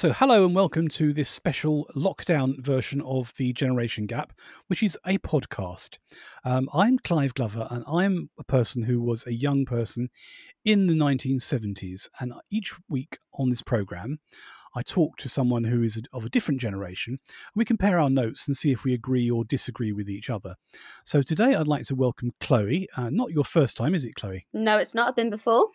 [0.00, 4.32] So, hello and welcome to this special lockdown version of the Generation Gap,
[4.66, 5.98] which is a podcast.
[6.42, 10.08] Um, I'm Clive Glover, and I'm a person who was a young person
[10.64, 12.08] in the 1970s.
[12.18, 14.20] And each week on this program,
[14.74, 18.48] I talk to someone who is of a different generation, and we compare our notes
[18.48, 20.54] and see if we agree or disagree with each other.
[21.04, 22.88] So, today I'd like to welcome Chloe.
[22.96, 24.46] Uh, not your first time, is it, Chloe?
[24.54, 25.08] No, it's not.
[25.08, 25.68] I've been before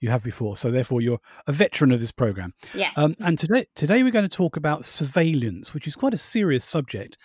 [0.00, 0.56] you have before.
[0.56, 2.52] So therefore, you're a veteran of this program.
[2.74, 2.90] Yeah.
[2.96, 6.64] Um, and today, today we're going to talk about surveillance, which is quite a serious
[6.64, 7.16] subject,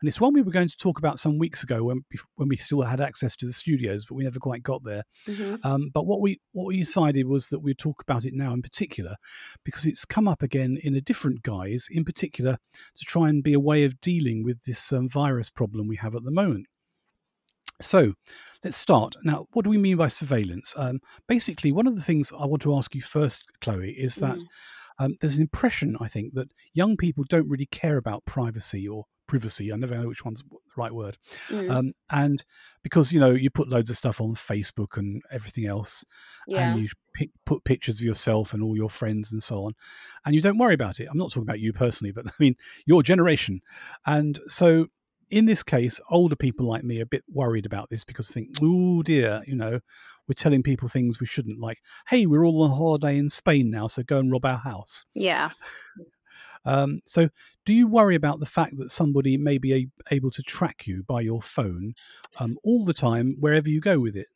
[0.00, 2.04] and it's one we were going to talk about some weeks ago when
[2.36, 5.02] when we still had access to the studios, but we never quite got there.
[5.26, 5.66] Mm-hmm.
[5.66, 8.62] Um, but what we what we decided was that we'd talk about it now in
[8.62, 9.16] particular,
[9.64, 12.58] because it's come up again in a different guise, in particular
[12.96, 16.14] to try and be a way of dealing with this um, virus problem we have
[16.14, 16.66] at the moment.
[17.80, 18.14] So
[18.64, 19.16] let's start.
[19.22, 20.74] Now, what do we mean by surveillance?
[20.76, 24.36] Um, basically, one of the things I want to ask you first, Chloe, is that
[24.36, 24.46] mm.
[24.98, 29.04] um, there's an impression, I think, that young people don't really care about privacy or
[29.26, 29.72] privacy.
[29.72, 31.18] I never know which one's the right word.
[31.48, 31.70] Mm.
[31.70, 32.44] Um, and
[32.82, 36.04] because, you know, you put loads of stuff on Facebook and everything else,
[36.46, 36.70] yeah.
[36.70, 39.72] and you pick, put pictures of yourself and all your friends and so on,
[40.24, 41.08] and you don't worry about it.
[41.10, 43.60] I'm not talking about you personally, but I mean, your generation.
[44.06, 44.86] And so
[45.30, 48.50] in this case, older people like me are a bit worried about this because think,
[48.62, 49.80] oh dear, you know,
[50.28, 51.60] we're telling people things we shouldn't.
[51.60, 55.04] Like, hey, we're all on holiday in Spain now, so go and rob our house.
[55.14, 55.50] Yeah.
[56.66, 57.28] Um, so,
[57.64, 61.04] do you worry about the fact that somebody may be a- able to track you
[61.04, 61.94] by your phone
[62.38, 64.26] um, all the time, wherever you go with it?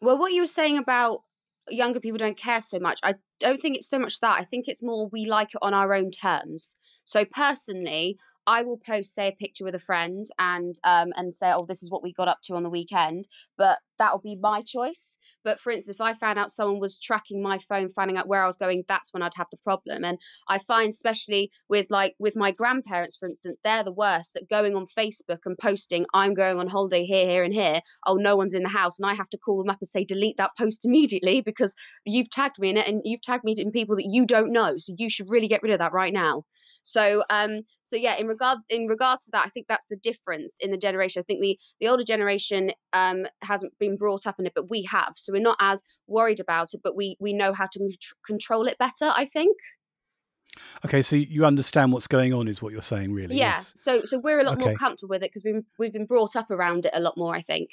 [0.00, 1.22] Well, what you were saying about
[1.68, 4.38] younger people don't care so much, I don't think it's so much that.
[4.40, 6.76] I think it's more we like it on our own terms.
[7.02, 8.18] So, personally,
[8.50, 11.84] I will post, say, a picture with a friend and um, and say, oh, this
[11.84, 13.26] is what we got up to on the weekend.
[13.56, 15.18] But that'll be my choice.
[15.44, 18.42] But for instance, if I found out someone was tracking my phone, finding out where
[18.42, 20.04] I was going, that's when I'd have the problem.
[20.04, 24.48] And I find, especially with like with my grandparents, for instance, they're the worst at
[24.48, 27.80] going on Facebook and posting, I'm going on holiday here, here, and here.
[28.06, 28.98] Oh, no one's in the house.
[28.98, 32.30] And I have to call them up and say, delete that post immediately because you've
[32.30, 34.74] tagged me in it and you've tagged me in people that you don't know.
[34.76, 36.44] So you should really get rid of that right now.
[36.82, 40.58] So um so yeah, in regard in regards to that, I think that's the difference
[40.60, 41.20] in the generation.
[41.20, 44.84] I think the the older generation um hasn't been brought up in it, but we
[44.90, 45.12] have.
[45.16, 47.96] So we're not as worried about it, but we we know how to
[48.26, 49.12] control it better.
[49.14, 49.56] I think.
[50.84, 53.36] Okay, so you understand what's going on, is what you're saying, really?
[53.36, 53.56] Yeah.
[53.56, 53.72] Yes.
[53.76, 54.66] So so we're a lot okay.
[54.66, 57.34] more comfortable with it because we've we've been brought up around it a lot more.
[57.34, 57.70] I think.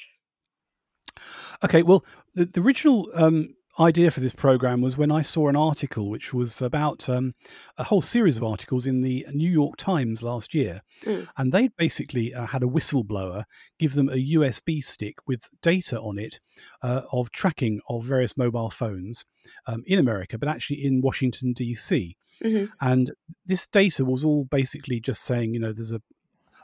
[1.64, 5.56] Okay, well, the, the original um, idea for this program was when I saw an
[5.56, 7.34] article which was about um,
[7.78, 10.82] a whole series of articles in the New York Times last year.
[11.04, 11.28] Mm.
[11.38, 13.44] And they basically uh, had a whistleblower
[13.80, 16.40] give them a USB stick with data on it
[16.82, 19.26] uh, of tracking of various mobile phones
[19.68, 22.18] um, in America, but actually in Washington, D.C.
[22.44, 22.66] Mm-hmm.
[22.82, 23.12] And
[23.46, 26.02] this data was all basically just saying, you know, there's a,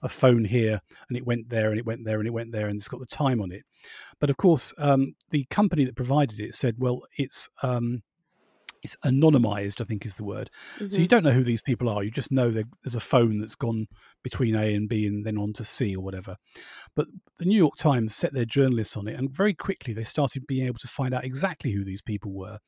[0.03, 2.68] a phone here and it went there and it went there and it went there
[2.68, 3.64] and it's got the time on it.
[4.19, 8.03] But of course, um, the company that provided it said, well, it's um,
[8.83, 10.49] it's anonymized, I think is the word.
[10.75, 10.89] Mm-hmm.
[10.89, 11.07] So you mm-hmm.
[11.07, 12.03] don't know who these people are.
[12.03, 13.88] You just know there's a phone that's gone
[14.23, 16.35] between A and B and then on to C or whatever.
[16.95, 17.07] But
[17.39, 20.67] the New York Times set their journalists on it, and very quickly they started being
[20.67, 22.59] able to find out exactly who these people were.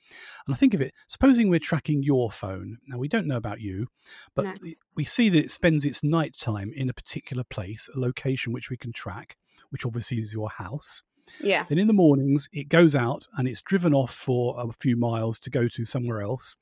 [0.47, 2.77] And I think of it, supposing we're tracking your phone.
[2.87, 3.87] Now, we don't know about you,
[4.35, 4.53] but no.
[4.95, 8.69] we see that it spends its night time in a particular place, a location which
[8.69, 9.35] we can track,
[9.69, 11.03] which obviously is your house.
[11.41, 11.65] Yeah.
[11.67, 15.39] Then in the mornings, it goes out and it's driven off for a few miles
[15.39, 16.55] to go to somewhere else.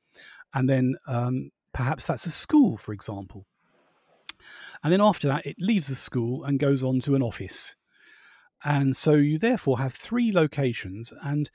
[0.53, 3.45] And then um, perhaps that's a school, for example.
[4.83, 7.75] And then after that, it leaves the school and goes on to an office.
[8.63, 11.11] And so you therefore have three locations.
[11.21, 11.49] And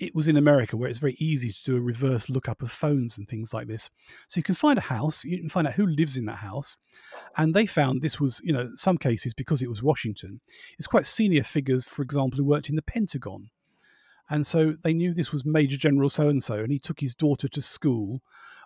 [0.00, 3.18] it was in America where it's very easy to do a reverse lookup of phones
[3.18, 3.90] and things like this.
[4.28, 6.78] So you can find a house, you can find out who lives in that house.
[7.36, 10.40] And they found this was, you know, some cases because it was Washington,
[10.78, 13.50] it's quite senior figures, for example, who worked in the Pentagon.
[14.30, 17.14] And so they knew this was Major General so and so, and he took his
[17.14, 18.22] daughter to school,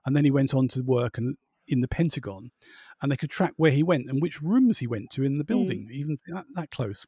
[0.06, 2.50] and then he went on to work and in the Pentagon,
[3.00, 5.44] and they could track where he went and which rooms he went to in the
[5.44, 5.93] building, mm.
[5.93, 7.06] even that, that, close.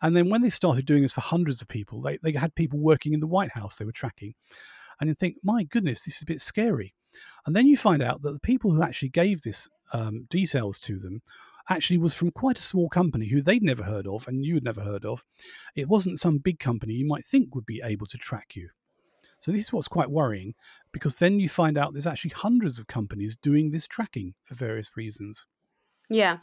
[0.00, 2.78] And then when they started doing this for hundreds of people, they, they had people
[2.78, 4.34] working in the White House they were tracking.
[5.00, 6.94] And you think, my goodness, this is a bit scary.
[7.46, 10.98] And then you find out that the people who actually gave this um, details to
[10.98, 11.22] them
[11.68, 14.64] actually was from quite a small company who they'd never heard of and you had
[14.64, 15.24] never heard of.
[15.74, 18.70] It wasn't some big company you might think would be able to track you.
[19.40, 20.54] So this is what's quite worrying
[20.92, 24.96] because then you find out there's actually hundreds of companies doing this tracking for various
[24.96, 25.46] reasons.
[26.08, 26.38] Yeah.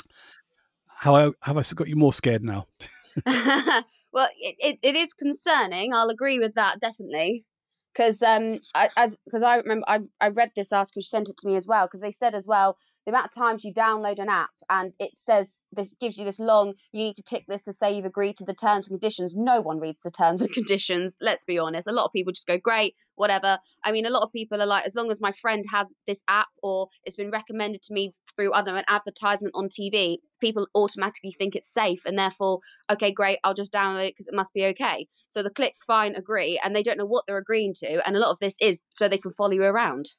[0.87, 2.67] How have I got you more scared now?
[3.25, 5.93] well, it, it, it is concerning.
[5.93, 7.45] I'll agree with that definitely.
[7.93, 11.37] because um I, as because I remember I, I read this article she sent it
[11.37, 14.19] to me as well because they said as well the amount of times you download
[14.19, 17.65] an app and it says this gives you this long you need to tick this
[17.65, 19.35] to say you've agreed to the terms and conditions.
[19.35, 21.87] No one reads the terms and conditions let's be honest.
[21.87, 23.59] A lot of people just go great whatever.
[23.83, 26.23] I mean a lot of people are like as long as my friend has this
[26.27, 31.31] app or it's been recommended to me through other an advertisement on tv people automatically
[31.31, 32.59] think it's safe and therefore
[32.91, 35.07] okay great i'll just download it because it must be okay.
[35.27, 38.19] So the click fine agree and they don't know what they're agreeing to and a
[38.19, 40.09] lot of this is so they can follow you around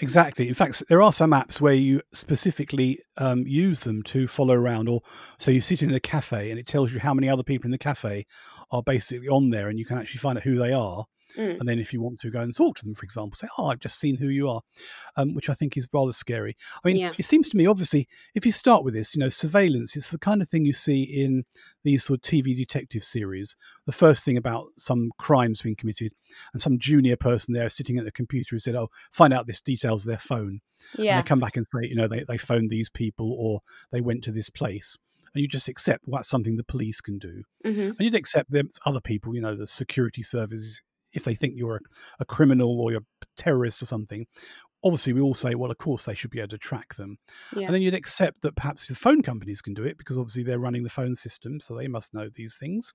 [0.00, 0.48] Exactly.
[0.48, 4.88] In fact, there are some apps where you specifically um, use them to follow around,
[4.88, 5.02] or
[5.38, 7.72] so you sit in a cafe and it tells you how many other people in
[7.72, 8.26] the cafe
[8.70, 11.06] are basically on there, and you can actually find out who they are.
[11.36, 11.60] Mm.
[11.60, 13.66] And then if you want to go and talk to them, for example, say, "Oh,
[13.66, 14.62] I've just seen who you are,"
[15.16, 16.56] um, which I think is rather scary.
[16.84, 17.12] I mean, yeah.
[17.18, 20.18] it seems to me, obviously, if you start with this, you know, surveillance is the
[20.18, 21.44] kind of thing you see in
[21.84, 23.56] these sort of TV detective series.
[23.86, 26.12] The first thing about some crimes being committed,
[26.52, 29.60] and some junior person there sitting at the computer who said, "Oh, find out this
[29.60, 30.60] details of their phone."
[30.96, 31.18] Yeah.
[31.18, 33.60] And they come back and say, you know, they, they phoned these people or
[33.92, 34.96] they went to this place
[35.34, 37.42] and you just accept well, that's something the police can do.
[37.64, 37.80] Mm-hmm.
[37.80, 40.80] And you'd accept them other people, you know, the security services
[41.12, 41.80] if they think you're a,
[42.20, 44.26] a criminal or you're a terrorist or something,
[44.84, 47.18] obviously we all say, well, of course they should be able to track them.
[47.54, 47.66] Yeah.
[47.66, 50.58] And then you'd accept that perhaps the phone companies can do it because obviously they're
[50.58, 52.92] running the phone system, so they must know these things.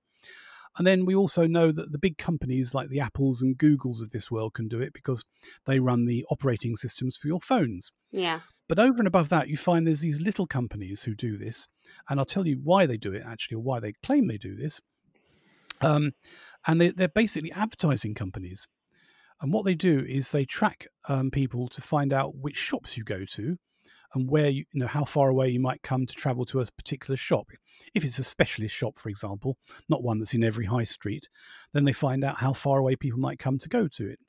[0.78, 4.10] And then we also know that the big companies like the Apples and Googles of
[4.12, 5.24] this world can do it because
[5.66, 7.92] they run the operating systems for your phones.
[8.12, 8.42] Yeah.
[8.68, 11.70] But over and above that, you find there's these little companies who do this.
[12.10, 14.56] And I'll tell you why they do it, actually, or why they claim they do
[14.56, 14.82] this.
[15.82, 16.14] Um,
[16.68, 18.68] and they, they're basically advertising companies.
[19.42, 23.04] And what they do is they track um, people to find out which shops you
[23.04, 23.58] go to
[24.14, 26.66] and where you, you know how far away you might come to travel to a
[26.78, 27.50] particular shop.
[27.94, 29.58] If it's a specialist shop, for example,
[29.90, 31.28] not one that's in every high street,
[31.74, 34.20] then they find out how far away people might come to go to it.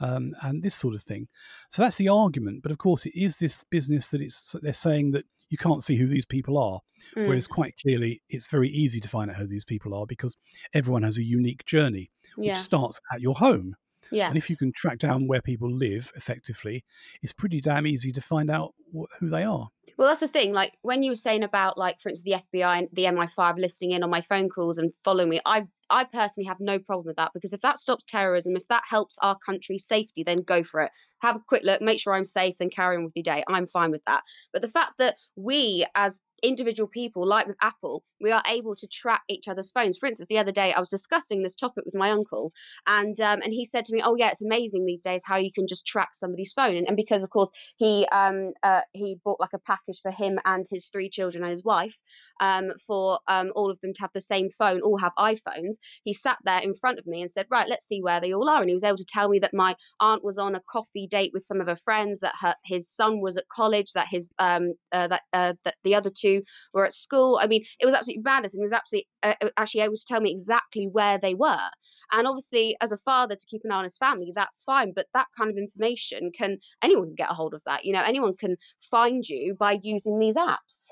[0.00, 1.28] Um, and this sort of thing.
[1.70, 2.62] So that's the argument.
[2.62, 5.96] But of course, it is this business that it's they're saying that you can't see
[5.96, 6.80] who these people are.
[7.16, 7.28] Mm.
[7.28, 10.36] Whereas quite clearly, it's very easy to find out who these people are because
[10.74, 12.54] everyone has a unique journey, which yeah.
[12.54, 13.76] starts at your home.
[14.10, 14.28] Yeah.
[14.28, 16.84] And if you can track down where people live effectively,
[17.22, 19.68] it's pretty damn easy to find out wh- who they are.
[19.96, 20.52] Well, that's the thing.
[20.52, 23.92] Like when you were saying about, like, for instance, the FBI and the MI5 listening
[23.92, 27.16] in on my phone calls and following me, I I personally have no problem with
[27.16, 30.80] that because if that stops terrorism, if that helps our country's safety, then go for
[30.80, 30.90] it.
[31.20, 33.42] Have a quick look, make sure I'm safe, then carry on with your day.
[33.48, 34.22] I'm fine with that.
[34.52, 38.86] But the fact that we as individual people, like with Apple, we are able to
[38.86, 39.98] track each other's phones.
[39.98, 42.52] For instance, the other day I was discussing this topic with my uncle,
[42.86, 45.50] and um, and he said to me, "Oh yeah, it's amazing these days how you
[45.52, 49.40] can just track somebody's phone." And, and because of course he um uh, he bought
[49.40, 51.98] like a package for him and his three children and his wife
[52.40, 55.76] um for um all of them to have the same phone, all have iPhones.
[56.04, 58.48] He sat there in front of me and said, "Right, let's see where they all
[58.48, 61.06] are." And he was able to tell me that my aunt was on a coffee
[61.06, 64.30] date with some of her friends, that her his son was at college, that his
[64.38, 66.27] um uh, that uh, that the other two
[66.72, 67.38] were at school.
[67.40, 70.04] I mean, it was absolutely madness, and he was absolutely uh, uh, actually able to
[70.06, 71.68] tell me exactly where they were.
[72.12, 74.92] And obviously, as a father, to keep an eye on his family, that's fine.
[74.94, 77.84] But that kind of information can anyone can get a hold of that.
[77.84, 78.56] You know, anyone can
[78.90, 80.88] find you by using these apps.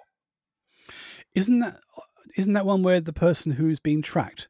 [1.34, 1.78] Isn't that
[2.36, 4.48] isn't that one where the person who's being tracked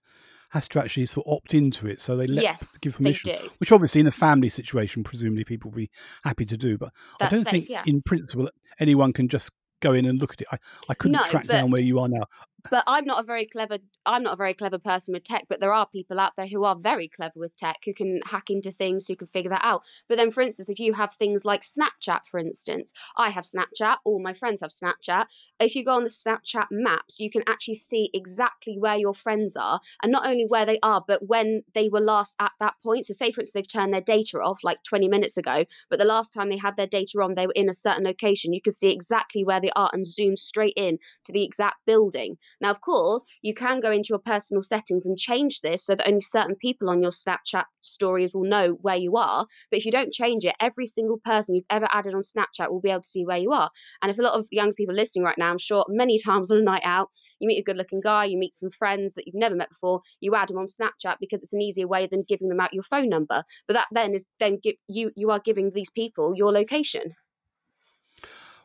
[0.51, 2.01] has to actually sort of opt into it.
[2.01, 5.79] So they let yes, give permission, which obviously in a family situation, presumably people will
[5.79, 5.91] be
[6.25, 6.79] happy to do.
[6.79, 7.83] But That's I don't safe, think yeah.
[7.87, 8.49] in principle
[8.79, 10.47] anyone can just go in and look at it.
[10.53, 12.25] I, I couldn't no, track down where you are now
[12.71, 15.61] but I'm not a very clever I'm not a very clever person with tech, but
[15.61, 18.71] there are people out there who are very clever with tech who can hack into
[18.71, 19.83] things, who can figure that out.
[20.09, 23.97] But then, for instance, if you have things like Snapchat, for instance, I have Snapchat,
[24.05, 25.27] all my friends have Snapchat.
[25.59, 29.57] If you go on the Snapchat maps, you can actually see exactly where your friends
[29.57, 33.07] are, and not only where they are, but when they were last at that point.
[33.07, 36.05] So, say for instance, they've turned their data off like 20 minutes ago, but the
[36.05, 38.53] last time they had their data on, they were in a certain location.
[38.53, 42.39] You can see exactly where they are and zoom straight in to the exact building.
[42.61, 46.09] Now, of course, you can go into your personal settings and change this so that
[46.09, 49.47] only certain people on your Snapchat stories will know where you are.
[49.71, 52.81] But if you don't change it, every single person you've ever added on Snapchat will
[52.81, 53.71] be able to see where you are.
[54.03, 56.59] And if a lot of young people listening right now, I'm sure many times on
[56.59, 59.35] a night out, you meet a good looking guy, you meet some friends that you've
[59.35, 62.49] never met before, you add them on Snapchat because it's an easier way than giving
[62.49, 63.43] them out your phone number.
[63.67, 67.15] But that then is then give you you are giving these people your location.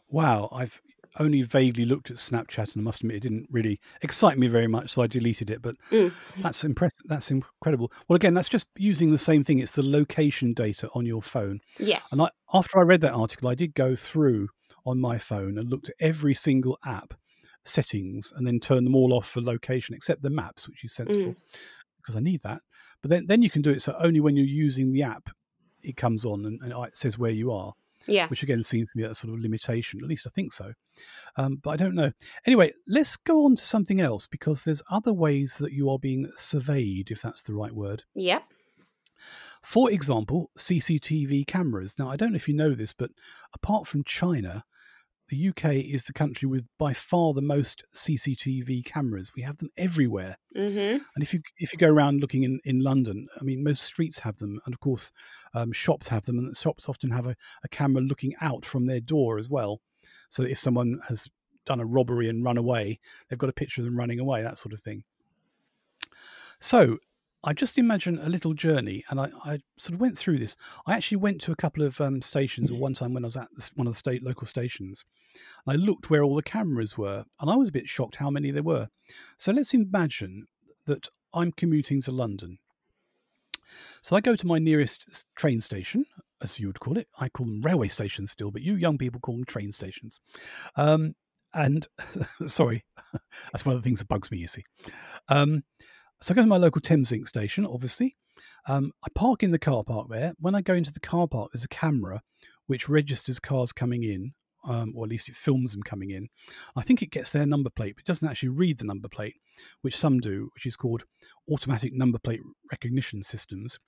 [0.10, 0.82] Wow, I've
[1.20, 4.68] only vaguely looked at Snapchat, and I must admit it didn't really excite me very
[4.68, 5.62] much, so I deleted it.
[5.62, 6.14] But mm.
[6.42, 7.02] that's impressive.
[7.06, 7.92] That's incredible.
[8.08, 9.60] Well, again, that's just using the same thing.
[9.60, 11.60] It's the location data on your phone.
[11.80, 12.06] Yes.
[12.12, 14.50] And I, after I read that article, I did go through
[14.86, 17.14] on my phone and looked at every single app
[17.64, 21.34] settings and then turn them all off for location except the maps, which is sensible.
[21.34, 21.36] Mm
[22.02, 22.62] because I need that.
[23.02, 25.30] But then, then you can do it so only when you're using the app,
[25.84, 27.74] it comes on and, and it says where you are.
[28.08, 28.28] Yeah.
[28.28, 30.00] Which again seems to be a sort of limitation.
[30.02, 30.74] At least I think so.
[31.38, 32.12] Um, but I don't know.
[32.46, 36.30] Anyway, let's go on to something else because there's other ways that you are being
[36.36, 38.04] surveyed, if that's the right word.
[38.16, 38.44] Yep.
[39.62, 41.96] For example, CCTV cameras.
[42.00, 43.12] Now, I don't know if you know this, but
[43.54, 44.66] apart from China,
[45.32, 49.32] the UK is the country with by far the most CCTV cameras.
[49.34, 50.38] We have them everywhere.
[50.56, 50.98] Mm-hmm.
[51.16, 54.20] And if you if you go around looking in, in London, I mean, most streets
[54.20, 55.14] have them, and of course,
[55.54, 59.00] um, shops have them, and shops often have a, a camera looking out from their
[59.00, 59.80] door as well.
[60.28, 61.30] So if someone has
[61.66, 64.58] done a robbery and run away, they've got a picture of them running away, that
[64.58, 65.06] sort of thing.
[66.60, 66.98] So
[67.44, 70.56] I just imagine a little journey, and I, I, sort of went through this.
[70.86, 73.38] I actually went to a couple of um, stations, or one time when I was
[73.38, 75.04] at this, one of the state local stations,
[75.66, 78.30] and I looked where all the cameras were, and I was a bit shocked how
[78.30, 78.90] many there were.
[79.38, 80.46] So let's imagine
[80.86, 82.60] that I'm commuting to London.
[84.02, 86.06] So I go to my nearest train station,
[86.42, 87.08] as you would call it.
[87.18, 90.20] I call them railway stations still, but you young people call them train stations.
[90.76, 91.16] Um,
[91.54, 91.88] and
[92.46, 92.86] sorry,
[93.52, 94.38] that's one of the things that bugs me.
[94.38, 94.64] You see.
[95.28, 95.64] Um,
[96.22, 98.16] so I go to my local Thameslink station, obviously.
[98.68, 100.34] Um, I park in the car park there.
[100.40, 102.22] When I go into the car park, there's a camera
[102.68, 106.30] which registers cars coming in, um, or at least it films them coming in.
[106.76, 109.36] I think it gets their number plate, but doesn't actually read the number plate,
[109.82, 111.06] which some do, which is called
[111.52, 113.80] automatic number plate recognition systems.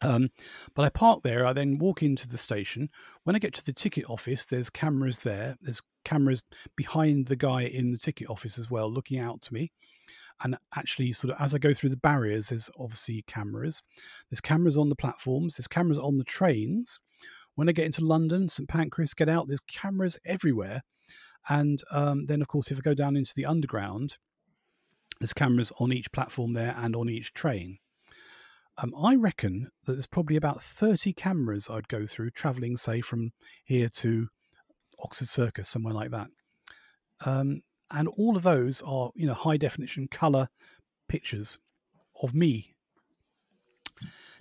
[0.00, 0.30] Um,
[0.74, 1.44] but I park there.
[1.44, 2.88] I then walk into the station.
[3.24, 5.56] When I get to the ticket office, there's cameras there.
[5.60, 6.42] There's cameras
[6.76, 9.72] behind the guy in the ticket office as well, looking out to me
[10.42, 13.82] and actually sort of as i go through the barriers there's obviously cameras.
[14.30, 15.56] There's cameras on the platforms.
[15.56, 16.98] There's cameras on the trains.
[17.54, 20.82] When i get into london st pancras get out there's cameras everywhere.
[21.48, 24.18] And um, then of course if i go down into the underground
[25.20, 27.78] there's cameras on each platform there and on each train.
[28.78, 33.32] Um, i reckon that there's probably about 30 cameras i'd go through traveling say from
[33.64, 34.28] here to
[35.02, 36.28] oxford circus somewhere like that.
[37.24, 40.48] Um, and all of those are you know high definition color
[41.08, 41.58] pictures
[42.22, 42.74] of me.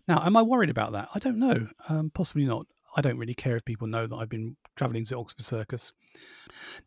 [0.07, 1.09] Now am i worried about that?
[1.13, 1.67] I don't know.
[1.89, 2.65] Um, possibly not.
[2.95, 5.93] I don't really care if people know that i've been traveling to oxford circus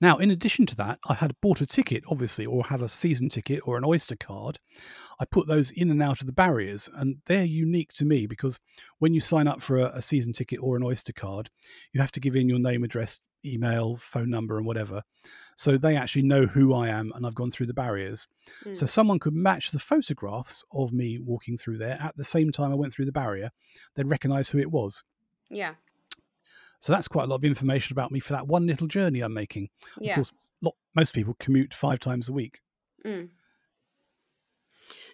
[0.00, 3.28] now in addition to that i had bought a ticket obviously or have a season
[3.28, 4.58] ticket or an oyster card
[5.18, 8.58] i put those in and out of the barriers and they're unique to me because
[8.98, 11.50] when you sign up for a, a season ticket or an oyster card
[11.92, 15.02] you have to give in your name address email, phone number, and whatever.
[15.56, 18.26] So they actually know who I am and I've gone through the barriers.
[18.64, 18.74] Mm.
[18.74, 22.72] So someone could match the photographs of me walking through there at the same time
[22.72, 23.50] I went through the barrier.
[23.94, 25.02] They'd recognize who it was.
[25.50, 25.74] Yeah.
[26.84, 29.32] So that's quite a lot of information about me for that one little journey I'm
[29.32, 29.70] making.
[29.98, 30.10] Yeah.
[30.10, 32.60] Of course, lot, most people commute five times a week.
[33.06, 33.30] Mm.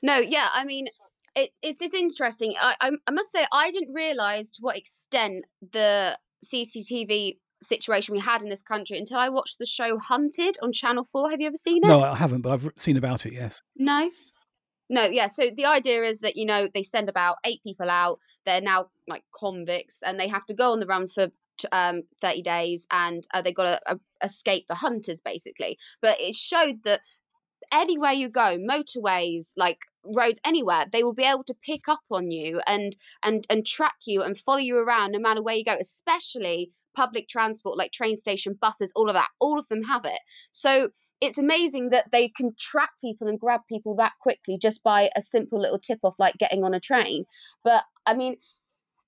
[0.02, 0.88] No, yeah, I mean,
[1.36, 2.54] it, it's, it's interesting.
[2.60, 8.20] I, I, I must say, I didn't realize to what extent the CCTV situation we
[8.20, 11.30] had in this country until I watched the show Hunted on Channel 4.
[11.30, 11.86] Have you ever seen it?
[11.86, 13.62] No, I haven't, but I've seen about it, yes.
[13.76, 14.10] No?
[14.88, 15.28] No, yeah.
[15.28, 18.18] So the idea is that, you know, they send about eight people out.
[18.44, 21.28] They're now like convicts and they have to go on the run for
[21.72, 25.78] um, 30 days and uh, they've got to uh, escape the hunters, basically.
[26.00, 27.00] But it showed that
[27.72, 32.30] anywhere you go, motorways, like roads anywhere they will be able to pick up on
[32.30, 35.76] you and and and track you and follow you around no matter where you go
[35.78, 39.28] especially public transport like train station buses all of that.
[39.38, 40.20] All of them have it.
[40.50, 40.90] So
[41.20, 45.20] it's amazing that they can track people and grab people that quickly just by a
[45.20, 47.24] simple little tip off like getting on a train.
[47.64, 48.36] But i mean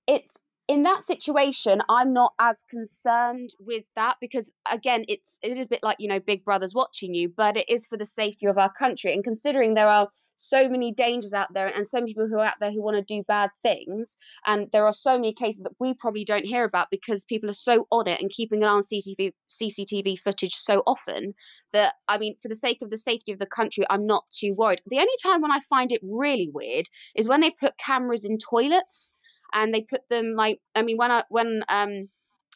[0.07, 5.65] it's in that situation i'm not as concerned with that because again it's it is
[5.65, 8.47] a bit like you know big brother's watching you but it is for the safety
[8.47, 12.13] of our country and considering there are so many dangers out there and so many
[12.13, 14.17] people who are out there who want to do bad things.
[14.45, 17.53] And there are so many cases that we probably don't hear about because people are
[17.53, 21.33] so on it and keeping an eye on CCTV, CCTV footage so often
[21.71, 24.53] that, I mean, for the sake of the safety of the country, I'm not too
[24.57, 24.81] worried.
[24.87, 28.37] The only time when I find it really weird is when they put cameras in
[28.37, 29.13] toilets
[29.53, 32.09] and they put them like, I mean, when I, when, um,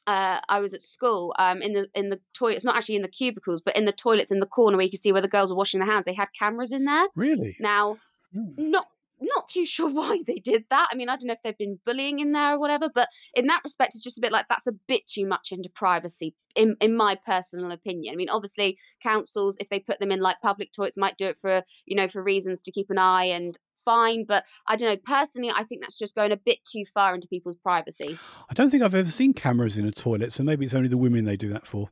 [0.08, 3.10] uh, I was at school um, in the in the toilets, not actually in the
[3.10, 5.50] cubicles, but in the toilets in the corner where you can see where the girls
[5.50, 6.06] were washing their hands.
[6.06, 7.08] They had cameras in there.
[7.14, 7.58] Really?
[7.60, 7.98] Now,
[8.34, 8.58] mm.
[8.58, 8.88] not
[9.20, 10.88] not too sure why they did that.
[10.92, 13.48] I mean, I don't know if they've been bullying in there or whatever, but in
[13.48, 16.78] that respect, it's just a bit like that's a bit too much into privacy, in
[16.80, 18.14] in my personal opinion.
[18.14, 21.38] I mean, obviously, councils, if they put them in like public toilets, might do it
[21.38, 24.26] for you know for reasons to keep an eye and fine.
[24.26, 24.98] But I don't know.
[24.98, 28.18] Personally, I think that's just going a bit too far into people's privacy.
[28.50, 30.98] I don't think I've ever seen cameras in a toilet, so maybe it's only the
[30.98, 31.90] women they do that for.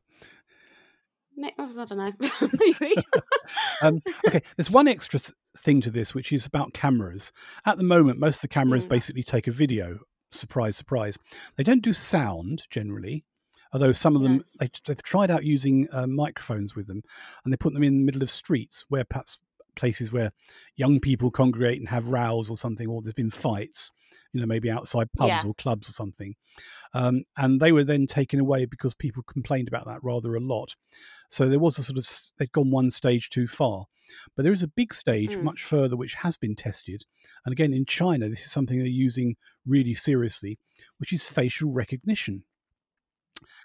[1.42, 1.50] I
[1.84, 2.12] don't know.
[2.58, 2.94] Maybe.
[3.82, 5.20] um, okay, there's one extra
[5.58, 7.30] thing to this, which is about cameras.
[7.64, 8.90] At the moment, most of the cameras Mm.
[8.90, 9.98] basically take a video.
[10.32, 11.18] Surprise, surprise.
[11.56, 13.24] They don't do sound generally,
[13.72, 17.02] although some of them they, they've tried out using uh, microphones with them,
[17.44, 19.38] and they put them in the middle of streets where perhaps
[19.76, 20.32] places where
[20.74, 23.90] young people congregate and have rows or something, or there's been fights,
[24.32, 25.42] you know, maybe outside pubs Yeah.
[25.46, 26.34] or clubs or something.
[26.94, 30.74] Um, and they were then taken away because people complained about that rather a lot.
[31.30, 33.86] So there was a sort of they'd gone one stage too far.
[34.34, 35.42] But there is a big stage Mm.
[35.42, 37.04] much further which has been tested.
[37.44, 40.58] And again, in China, this is something they're using really seriously,
[40.98, 42.44] which is facial recognition.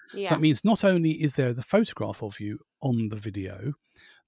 [0.07, 3.73] So that means not only is there the photograph of you on the video,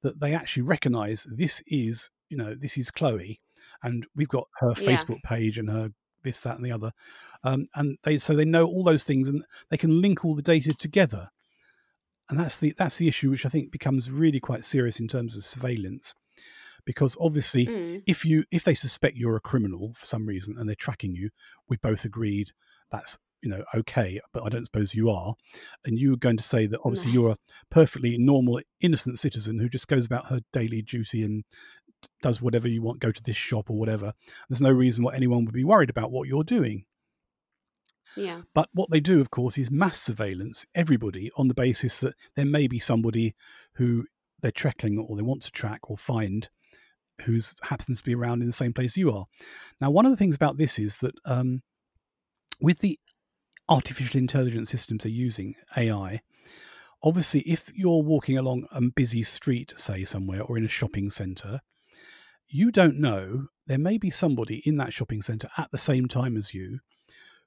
[0.04, 3.40] that they actually recognize this is, you know, this is Chloe,
[3.82, 4.98] and we've got her Yeah.
[4.98, 5.92] Facebook page and her
[6.24, 6.92] this, that, and the other,
[7.44, 10.42] um, and they so they know all those things, and they can link all the
[10.42, 11.30] data together,
[12.30, 15.36] and that's the that's the issue, which I think becomes really quite serious in terms
[15.36, 16.14] of surveillance,
[16.86, 18.04] because obviously Mm.
[18.08, 21.30] if you if they suspect you're a criminal for some reason and they're tracking you,
[21.68, 22.52] we both agreed
[22.92, 25.36] that's you know okay, but I don't suppose you are,
[25.86, 27.22] and you're going to say that obviously No.
[27.22, 27.38] you're a
[27.70, 31.44] perfectly normal, innocent citizen who just goes about her daily duty and
[32.22, 34.14] does whatever you want, go to this shop or whatever.
[34.50, 36.86] There's no reason why anyone would be worried about what you're doing.
[38.18, 38.42] Yeah.
[38.54, 42.46] But what they do, of course, is mass surveillance everybody on the basis that there
[42.46, 43.36] may be somebody
[43.76, 44.06] who
[44.42, 46.50] they're tracking or they want to track or find
[47.22, 49.26] who's happens to be around in the same place you are.
[49.80, 51.62] Now, one of the things about this is that um,
[52.60, 53.00] with the
[53.70, 56.22] artificial intelligence systems they're using, AI,
[57.02, 61.62] obviously, if you're walking along a busy street, say somewhere, or in a shopping centre,
[62.48, 66.36] you don't know there may be somebody in that shopping centre at the same time
[66.36, 66.80] as you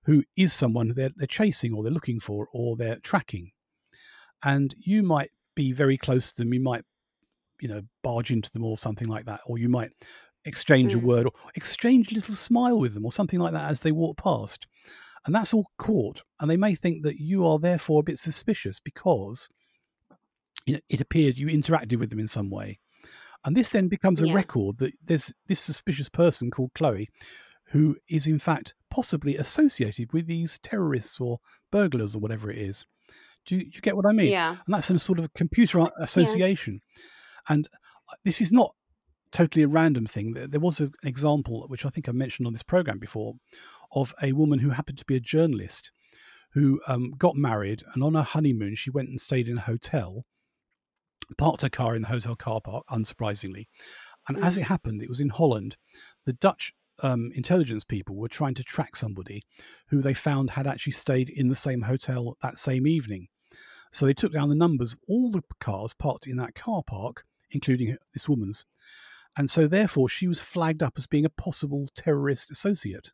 [0.04, 3.50] who is someone they're, they're chasing or they're looking for or they're tracking.
[4.42, 6.54] And you might be very close to them.
[6.54, 6.84] You might,
[7.60, 9.40] you know, barge into them or something like that.
[9.46, 9.92] Or you might
[10.44, 11.02] exchange a Mm.
[11.02, 14.16] word or exchange a little smile with them or something like that as they walk
[14.16, 14.66] past.
[15.26, 16.22] And that's all caught.
[16.40, 19.48] And they may think that you are therefore a bit suspicious because
[20.64, 22.78] you know, it appeared you interacted with them in some way.
[23.44, 24.34] And this then becomes a Yeah.
[24.34, 27.08] record that there's this suspicious person called Chloe
[27.70, 31.38] who is in fact possibly associated with these terrorists or
[31.70, 32.84] burglars or whatever it is.
[33.44, 34.28] Do you, you get what I mean?
[34.28, 34.50] Yeah.
[34.50, 36.80] And that's a sort of computer association.
[37.48, 37.68] And
[38.10, 38.74] uh, this is not
[39.30, 40.32] totally a random thing.
[40.32, 43.34] There, was an example, which I think I mentioned on this program before,
[43.92, 45.90] of a woman who happened to be a journalist
[46.52, 50.24] who um, got married and on her honeymoon she went and stayed in a hotel,
[51.36, 53.66] parked her car in the hotel car park, unsurprisingly.
[54.28, 54.60] And as Mm.
[54.60, 55.76] it happened, it was in Holland.
[56.24, 56.72] The Dutch
[57.02, 59.42] um, intelligence people were trying to track somebody
[59.88, 63.28] who they found had actually stayed in the same hotel that same evening.
[63.92, 67.24] So they took down the numbers of all the cars parked in that car park,
[67.50, 68.64] including this woman's.
[69.36, 73.12] And so, therefore, she was flagged up as being a possible terrorist associate.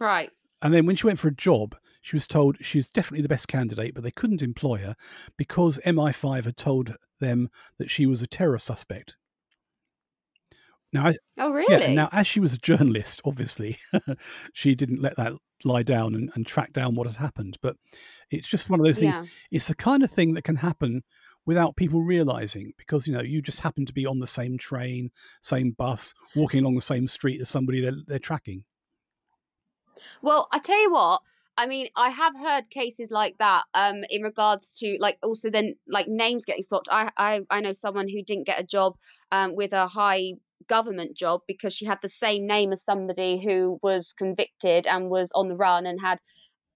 [0.00, 0.30] Right.
[0.62, 3.28] And then when she went for a job, she was told she was definitely the
[3.28, 4.94] best candidate, but they couldn't employ her
[5.36, 9.16] because MI5 had told them that she was a terror suspect.
[10.92, 11.84] Now, I, Oh, really?
[11.84, 13.78] and now as she was a journalist, obviously,
[14.52, 15.34] she didn't let that
[15.64, 17.58] lie down and, and track down what had happened.
[17.62, 17.76] But
[18.30, 19.14] it's just one of those things.
[19.16, 19.24] yeah.
[19.52, 21.02] It's the kind of thing that can happen
[21.46, 25.10] without people realizing because you know you just happen to be on the same train,
[25.42, 28.64] same bus, walking along the same street as somebody they're, they're tracking.
[30.22, 31.22] Well, I tell you what.
[31.56, 35.74] I mean, I have heard cases like that um, in regards to like also then
[35.86, 36.88] like names getting swapped.
[36.90, 38.96] I I, I know someone who didn't get a job
[39.30, 40.34] um, with a high
[40.68, 45.32] government job because she had the same name as somebody who was convicted and was
[45.34, 46.18] on the run and had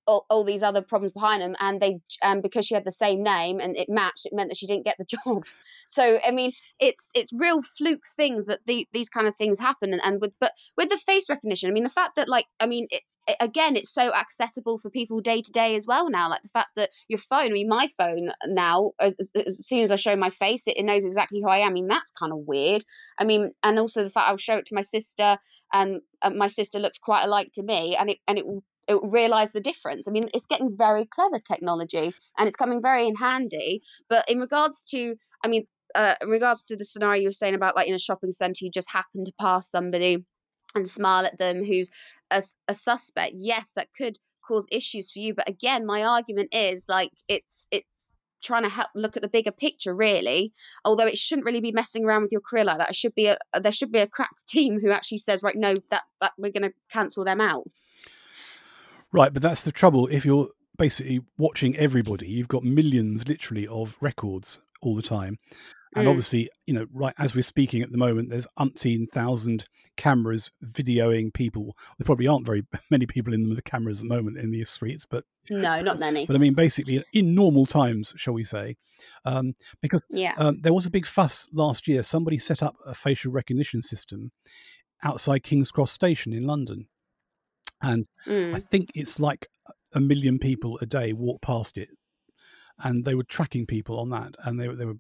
[0.07, 3.23] all, all these other problems behind them and they um because she had the same
[3.23, 5.45] name and it matched it meant that she didn't get the job.
[5.87, 9.93] So i mean it's it's real fluke things that the, these kind of things happen
[9.93, 12.67] and, and with but with the face recognition i mean the fact that like i
[12.67, 16.29] mean it, it- again it's so accessible for people day to day as well now
[16.29, 19.91] like the fact that your phone i mean my phone now as, as, soon as
[19.91, 21.69] i show my face it, it knows exactly who i am.
[21.69, 22.85] I mean that's kind of weird.
[23.19, 25.39] I mean and also the fact i'll show it to my sister
[25.73, 28.63] and uh, my sister looks quite alike to me and it and it it will
[28.91, 30.09] realize the difference.
[30.09, 33.83] I mean, it's getting very clever technology and it's coming very in handy.
[34.09, 37.55] But in regards to, I mean, uh, in regards to the scenario you were saying
[37.55, 40.25] about like in a shopping center, you just happen to pass somebody
[40.75, 41.91] and smile at them who's
[42.31, 43.35] a, a suspect.
[43.37, 45.35] Yes, that could cause issues for you.
[45.35, 49.51] But again, my argument is like it's it's trying to help look at the bigger
[49.51, 50.53] picture really
[50.85, 53.27] although it shouldn't really be messing around with your career like that it should be
[53.29, 56.53] a there should be a crack team who actually says right no that that we're
[56.53, 57.65] going to cancel them out
[59.15, 60.09] Right, but that's the trouble.
[60.09, 65.39] If you're basically watching everybody, you've got millions, literally, of records all the time.
[65.95, 66.11] And Mm.
[66.11, 71.33] obviously, you know, right as we're speaking at the moment, there's umpteen thousand cameras videoing
[71.33, 71.77] people.
[71.97, 74.51] There probably aren't very many people in them with the cameras at the moment in
[74.51, 76.27] the streets, but No, not many.
[76.27, 78.75] but I mean, basically, in normal times, shall we say,
[79.25, 80.35] um, because Yeah.
[80.39, 82.03] um, there was a big fuss last year.
[82.03, 84.33] Somebody set up a facial recognition system
[85.05, 86.89] outside King's Cross Station in London,
[87.85, 88.71] and I Mm.
[88.71, 89.47] think it's like
[89.93, 91.91] a million people a day walk past it,
[92.79, 94.99] and they were tracking people on that, and they were they were.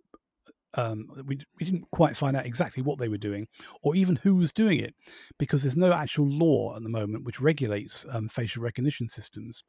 [0.76, 3.46] Um, we we didn't quite find out exactly what they were doing,
[3.82, 4.94] or even who was doing it,
[5.38, 9.62] because there's no actual law at the moment which regulates um, facial recognition systems.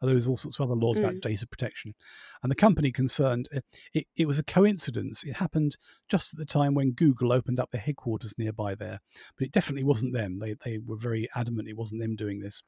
[0.00, 1.20] Although there's all sorts of other laws about Mm.
[1.20, 1.94] data protection,
[2.42, 5.24] and the company concerned, it, it, it was a coincidence.
[5.24, 5.76] It happened
[6.08, 9.00] just at the time when Google opened up their headquarters nearby there,
[9.36, 10.38] but it definitely wasn't them.
[10.38, 12.62] They they were very adamant it wasn't them doing this,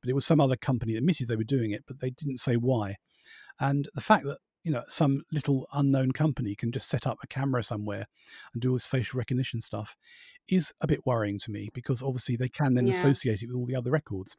[0.00, 2.38] but it was some other company that admitted they were doing it, but they didn't
[2.38, 2.96] say why.
[3.58, 7.26] And the fact that you know some little unknown company can just set up a
[7.26, 8.06] camera somewhere
[8.52, 9.96] and do all this facial recognition stuff
[10.48, 12.90] is a bit worrying to me because obviously they can then Yeah.
[12.92, 14.36] associate it with all the other records.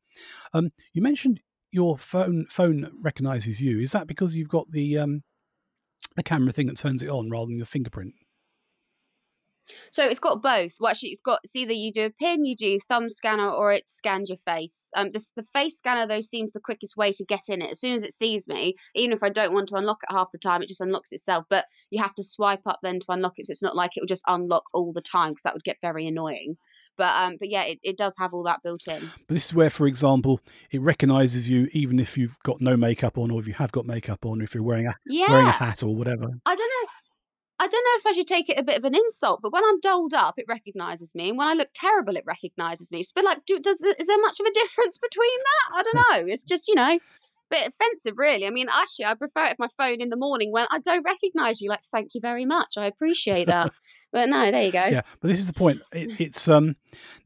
[0.53, 3.79] Um, you mentioned your phone phone recognizes you.
[3.79, 5.23] Is that because you've got the um,
[6.15, 8.13] the camera thing that turns it on rather than the fingerprint?
[9.91, 10.73] So it's got both.
[10.79, 13.71] Well, actually, it's got it's either you do a pin, you do thumb scanner, or
[13.71, 14.91] it scans your face.
[14.95, 17.71] Um, this the face scanner though seems the quickest way to get in it.
[17.71, 20.31] As soon as it sees me, even if I don't want to unlock it half
[20.31, 21.45] the time, it just unlocks itself.
[21.49, 23.45] But you have to swipe up then to unlock it.
[23.45, 25.77] So it's not like it will just unlock all the time because that would get
[25.81, 26.57] very annoying.
[26.97, 28.99] But um, but yeah, it, it does have all that built in.
[29.27, 30.39] But this is where, for example,
[30.71, 33.85] it recognizes you even if you've got no makeup on, or if you have got
[33.85, 34.95] makeup on, or if you're wearing a
[35.29, 36.27] wearing a hat or whatever.
[36.45, 36.80] I don't know.
[37.61, 39.63] I don't know if I should take it a bit of an insult, but when
[39.63, 43.03] I'm dolled up, it recognises me, and when I look terrible, it recognises me.
[43.13, 45.77] Bit like, do, does is there much of a difference between that?
[45.77, 46.33] I don't know.
[46.33, 46.97] It's just you know,
[47.51, 48.47] bit offensive, really.
[48.47, 51.03] I mean, actually, I prefer it if my phone in the morning when I don't
[51.03, 51.69] recognise you.
[51.69, 53.71] Like, thank you very much, I appreciate that.
[54.11, 54.85] but no, there you go.
[54.85, 55.81] Yeah, but this is the point.
[55.93, 56.75] It, it's um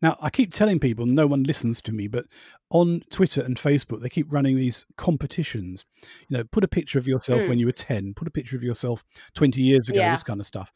[0.01, 2.25] now I keep telling people no one listens to me, but
[2.71, 5.85] on Twitter and Facebook they keep running these competitions.
[6.27, 7.49] You know, put a picture of yourself Mm.
[7.49, 10.11] when you were ten, put a picture of yourself twenty years ago, Yeah.
[10.11, 10.71] this kind of stuff,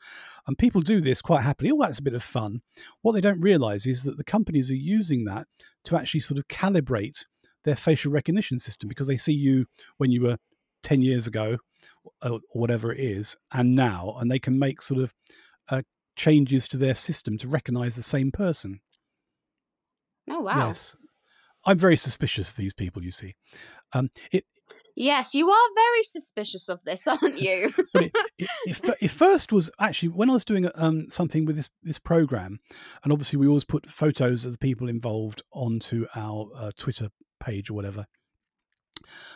[0.47, 1.71] and people do this quite happily.
[1.71, 2.61] Oh, that's a bit of fun.
[3.01, 5.47] What they don't realise is that the companies are using that
[5.85, 7.25] to actually sort of calibrate
[7.63, 9.65] their facial recognition system because they see you
[9.97, 10.37] when you were
[10.83, 11.57] ten years ago,
[12.21, 15.13] or, whatever it is, and now, and they can make sort of
[15.69, 15.81] uh,
[16.15, 18.79] changes to their system to recognize the same person.
[20.29, 20.67] Oh wow.
[20.67, 20.95] Yes.
[21.65, 23.35] I'm very suspicious of these people, you see.
[23.91, 24.45] Um, it,
[24.95, 27.73] Yes, you are very suspicious of this, aren't you?
[27.95, 31.69] it, it, it, it first was actually when I was doing um, something with this,
[31.83, 32.59] this program,
[33.03, 37.69] and obviously we always put photos of the people involved onto our uh, Twitter page
[37.69, 38.05] or whatever.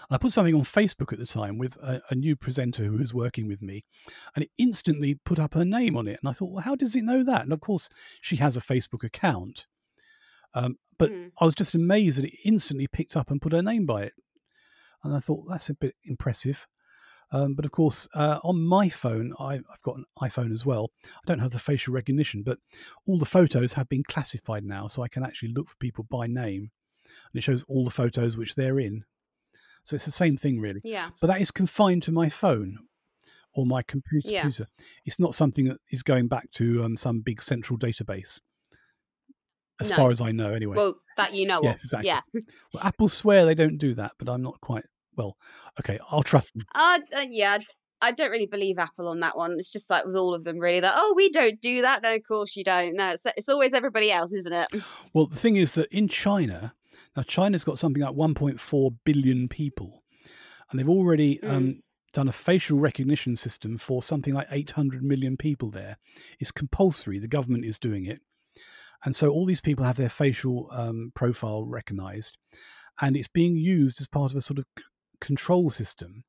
[0.10, 3.14] I put something on Facebook at the time with a, a new presenter who was
[3.14, 3.86] working with me,
[4.36, 6.20] and it instantly put up her name on it.
[6.22, 7.44] And I thought, well, how does it know that?
[7.44, 7.90] And of course,
[8.22, 9.66] she has a Facebook account.
[10.54, 11.32] Um, but Mm.
[11.40, 14.14] I was just amazed that it instantly picked up and put her name by it.
[15.04, 16.68] And I thought, that's a bit impressive.
[17.32, 20.92] Um, but of course, uh, on my phone, I, I've got an iPhone as well.
[21.06, 22.60] I don't have the facial recognition, but
[23.08, 26.28] all the photos have been classified now, so I can actually look for people by
[26.28, 26.70] name,
[27.32, 29.04] and it shows all the photos which they're in.
[29.84, 30.82] So it's the same thing, really.
[30.84, 31.10] yeah.
[31.20, 32.78] But that is confined to my phone
[33.54, 34.30] or my computer.
[34.30, 34.42] Yeah.
[34.42, 34.68] computer.
[35.06, 38.40] It's not something that is going back to um, some big central database,
[39.82, 39.96] as No.
[39.96, 40.78] far as I know, anyway.
[40.78, 41.76] Well, that you know Yeah, of.
[41.76, 42.08] exactly.
[42.08, 42.22] Yeah.
[42.74, 45.38] Well, Apple swear they don't do that, but I'm not quite well.
[45.80, 46.66] Okay, I'll trust them.
[46.74, 47.58] Uh, uh, yeah,
[48.02, 49.54] I don't really believe Apple on that one.
[49.60, 50.80] It's just like with all of them, really.
[50.80, 52.02] That oh, we don't do that.
[52.04, 52.96] No, of course you don't.
[52.96, 54.68] No, it's, it's always everybody else, isn't it?
[55.14, 56.74] Well, the thing is that in China,
[57.16, 60.04] now China's got something like 1.4 billion people,
[60.70, 61.50] and they've already Mm.
[61.50, 61.82] um,
[62.14, 65.98] done a facial recognition system for something like 800 million people there.
[66.40, 68.22] It's compulsory, the government is doing it.
[69.06, 72.38] And so all these people have their facial um, profile recognized,
[73.02, 74.84] and it's being used as part of a sort of c-
[75.20, 76.24] control system.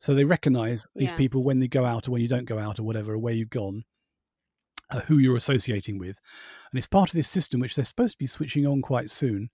[0.00, 1.16] So they recognize these Yeah.
[1.18, 3.34] people when they go out or when you don't go out or whatever, or where
[3.34, 3.84] you've gone,
[4.90, 6.16] uh, who you're associating with.
[6.72, 9.50] And it's part of this system which they're supposed to be switching on quite soon,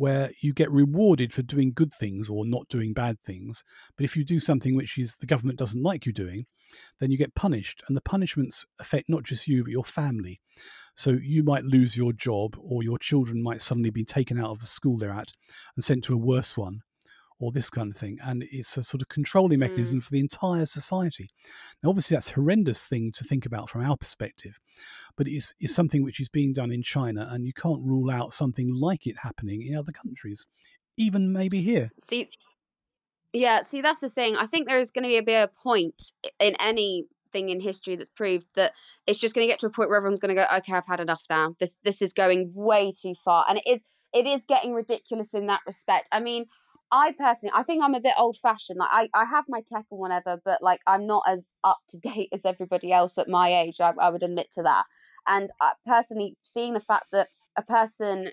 [0.00, 3.62] where you get rewarded for doing good things or not doing bad things.
[3.98, 6.46] But if you do something which is the government doesn't like you doing,
[7.00, 7.82] then you get punished.
[7.86, 10.40] And the punishments affect not just you, but your family.
[10.96, 14.60] So you might lose your job, or your children might suddenly be taken out of
[14.60, 15.32] the school they're at
[15.76, 16.80] and sent to a worse one,
[17.40, 18.18] or this kind of thing.
[18.22, 19.60] And it's a sort of controlling Mm.
[19.60, 21.30] mechanism for the entire society.
[21.82, 24.60] Now, obviously, that's a horrendous thing to think about from our perspective,
[25.16, 28.32] but it's, it's something which is being done in China, and you can't rule out
[28.32, 30.46] something like it happening in other countries,
[30.96, 31.90] even maybe here.
[32.00, 32.28] See,
[33.32, 34.36] yeah, see, that's the thing.
[34.36, 37.60] I think there is going to be a bit of point in any thing in
[37.60, 38.72] history that's proved that
[39.06, 40.86] it's just going to get to a point where everyone's going to go, okay, I've
[40.86, 41.54] had enough now.
[41.60, 45.46] This this is going way too far, and it is it is getting ridiculous in
[45.46, 46.08] that respect.
[46.10, 46.46] I mean,
[46.92, 48.78] I personally, I think I'm a bit old fashioned.
[48.78, 51.98] Like I, I have my tech and whatever, but like I'm not as up to
[51.98, 53.80] date as everybody else at my age.
[53.80, 54.84] I, I would admit to that.
[55.26, 58.30] And I, personally, seeing the fact that a person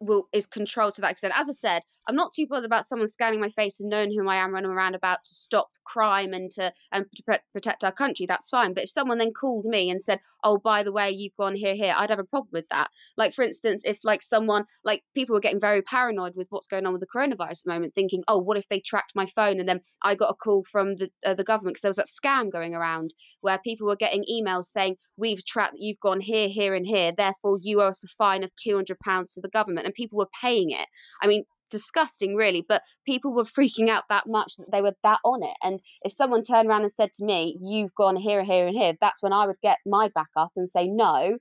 [0.00, 1.34] will is controlled to that extent.
[1.36, 4.28] As I said, I'm not too bothered about someone scanning my face and knowing who
[4.28, 8.26] I am running around about to stop crime and to and to protect our country.
[8.26, 8.74] That's fine.
[8.74, 11.74] But if someone then called me and said, "Oh, by the way, you've gone here,
[11.74, 12.90] here," I'd have a problem with that.
[13.16, 16.86] Like for instance, if like someone like people were getting very paranoid with what's going
[16.86, 19.58] on with the coronavirus at the moment, thinking, "Oh, what if they tracked my phone?"
[19.60, 22.06] And then I got a call from the uh, the government because there was that
[22.06, 26.48] scam going around where people were getting emails saying, "We've tracked that you've gone here,
[26.48, 27.12] here, and here.
[27.12, 30.18] Therefore, you owe us a fine of two hundred pounds to the government." And people
[30.18, 30.86] were paying it.
[31.22, 35.18] I mean, disgusting really but people were freaking out that much that they were that
[35.24, 38.68] on it and if someone turned around and said to me you've gone here here
[38.68, 41.36] and here that's when i would get my back up and say no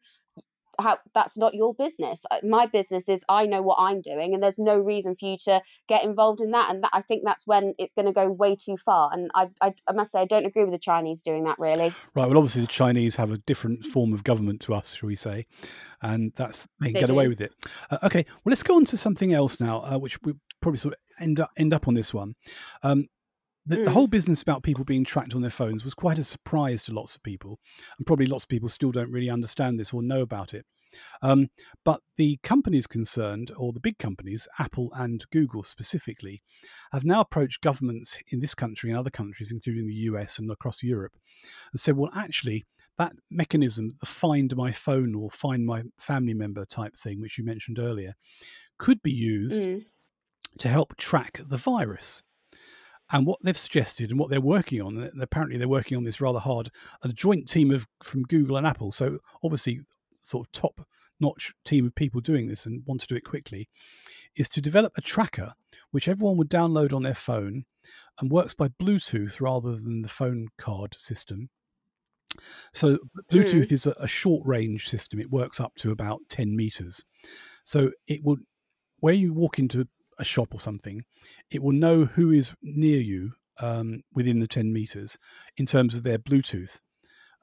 [0.79, 2.25] how that's not your business.
[2.29, 5.37] Uh, my business is i know what i'm doing and there's no reason for you
[5.37, 8.29] to get involved in that and that, i think that's when it's going to go
[8.29, 11.21] way too far and I, I, I must say i don't agree with the chinese
[11.21, 11.93] doing that really.
[12.13, 15.15] Right well obviously the chinese have a different form of government to us shall we
[15.15, 15.47] say
[16.01, 17.13] and that's they can they get do.
[17.13, 17.53] away with it.
[17.89, 20.93] Uh, okay well let's go on to something else now uh, which we probably sort
[20.93, 22.35] of end up end up on this one.
[22.83, 23.07] Um,
[23.65, 23.85] the, mm.
[23.85, 26.93] the, whole business about people being tracked on their phones was quite a surprise to
[26.93, 27.59] lots of people,
[27.97, 30.65] and probably lots of people still don't really understand this or know about it.
[31.21, 31.49] Um,
[31.83, 36.41] but the companies concerned, or the big companies, Apple and Google specifically,
[36.91, 40.83] have now approached governments in this country and other countries, including the US and across
[40.83, 41.13] Europe,
[41.71, 42.65] and said, well, actually,
[42.97, 47.43] that mechanism, the find my phone or find my family member type thing, which you
[47.43, 48.13] mentioned earlier,
[48.77, 49.83] could be used mm.
[50.59, 52.23] to help track the virus.
[53.11, 56.21] And what they've suggested and what they're working on, and apparently they're working on this
[56.21, 56.69] rather hard,
[57.03, 58.91] a joint team of from Google and Apple.
[58.91, 59.81] So obviously,
[60.21, 60.81] sort of top
[61.19, 63.69] notch team of people doing this and want to do it quickly,
[64.35, 65.53] is to develop a tracker
[65.91, 67.65] which everyone would download on their phone
[68.19, 71.49] and works by Bluetooth rather than the phone card system.
[72.73, 72.97] So
[73.31, 73.71] Bluetooth mm.
[73.71, 75.19] is a, a short range system.
[75.19, 77.03] It works up to about 10 meters.
[77.63, 78.39] So it would,
[78.99, 79.87] where you walk into
[80.17, 81.03] a shop or something,
[81.51, 85.17] it will know who is near you um, within the 10 meters
[85.57, 86.79] in terms of their Bluetooth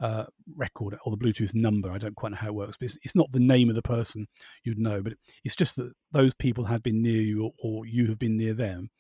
[0.01, 0.25] uh,
[0.57, 1.91] record or the Bluetooth number.
[1.91, 3.83] I don't quite know how it works, but it's, it's, not the name of the
[3.83, 4.27] person
[4.65, 8.09] you'd know, but it's just that those people have been near you or, or you
[8.09, 8.91] have been near them.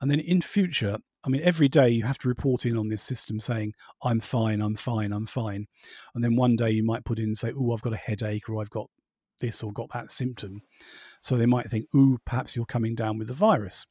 [0.00, 3.02] And then in future, I mean, every day you have to report in on this
[3.02, 5.68] system saying, I'm fine, I'm fine, I'm fine.
[6.14, 8.60] And then one day you might put in say, Oh, I've got a headache or
[8.60, 8.90] I've got
[9.40, 10.62] this or got that symptom.
[11.20, 13.86] So they might think, ooh, perhaps you're coming down with the virus.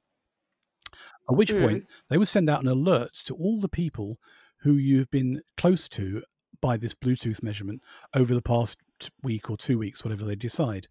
[1.30, 1.62] At which mm.
[1.62, 4.18] point they would send out an alert to all the people
[4.62, 6.24] who you've been close to
[6.62, 7.82] by this Bluetooth measurement
[8.14, 8.78] over the past
[9.24, 10.88] week or two weeks, whatever they decide.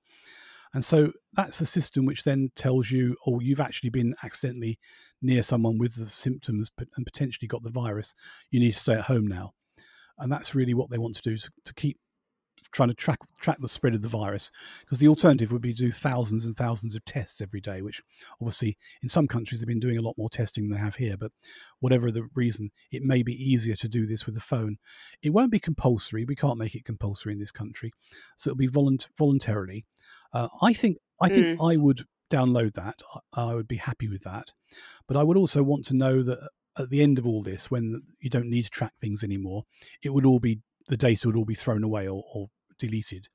[0.72, 4.78] And so that's a system which then tells you, oh, you've actually been accidentally
[5.20, 8.14] near someone with the symptoms and potentially got the virus.
[8.50, 9.52] You need to stay at home now.
[10.18, 11.98] And that's really what they want to do to, to keep
[12.72, 15.84] trying to track track the spread of the virus because the alternative would be to
[15.84, 18.02] do thousands and thousands of tests every day which
[18.40, 21.16] obviously in some countries they've been doing a lot more testing than they have here
[21.16, 21.32] but
[21.80, 24.76] whatever the reason it may be easier to do this with the phone
[25.22, 27.92] it won't be compulsory we can't make it compulsory in this country
[28.36, 29.84] so it'll be volunt- voluntarily
[30.32, 31.72] uh, i think i think mm.
[31.72, 33.02] i would download that
[33.32, 34.52] i would be happy with that
[35.08, 36.38] but i would also want to know that
[36.78, 39.64] at the end of all this when you don't need to track things anymore
[40.02, 42.48] it would all be the data would all be thrown away or, or
[42.80, 43.28] deleted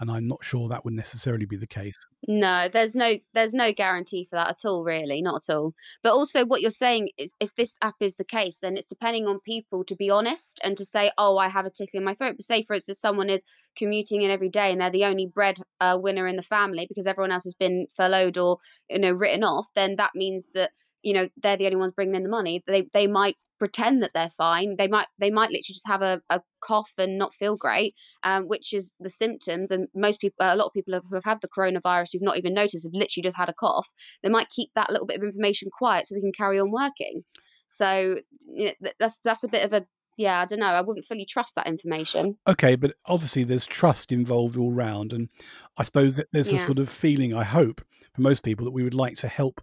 [0.00, 1.96] and i'm not sure that would necessarily be the case.
[2.26, 5.74] No there's no there's no guarantee for that at all really not at all.
[6.02, 9.26] But also what you're saying is if this app is the case then it's depending
[9.26, 12.14] on people to be honest and to say oh i have a tickle in my
[12.14, 12.34] throat.
[12.36, 13.44] But say for instance someone is
[13.76, 17.06] commuting in every day and they're the only bread uh, winner in the family because
[17.06, 20.70] everyone else has been furloughed or you know written off then that means that
[21.02, 22.62] you know they're the only ones bringing in the money.
[22.66, 24.74] They they might pretend that they're fine.
[24.76, 27.94] They might they might literally just have a, a cough and not feel great,
[28.24, 29.70] um, which is the symptoms.
[29.70, 32.54] And most people, a lot of people who have had the coronavirus who've not even
[32.54, 33.86] noticed have literally just had a cough.
[34.24, 37.22] They might keep that little bit of information quiet so they can carry on working.
[37.68, 38.16] So
[38.48, 39.86] you know, that's that's a bit of a
[40.18, 40.66] yeah, I don't know.
[40.66, 42.36] I wouldn't fully trust that information.
[42.48, 45.28] Okay, but obviously there's trust involved all round, and
[45.76, 46.58] I suppose that there's yeah.
[46.58, 47.32] a sort of feeling.
[47.32, 47.80] I hope
[48.12, 49.62] for most people that we would like to help